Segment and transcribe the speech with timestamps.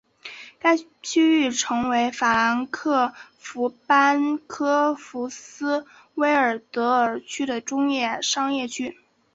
[0.57, 5.85] 该区域成为法兰克福班荷福斯
[6.15, 8.97] 威尔德尔区的中心商业区。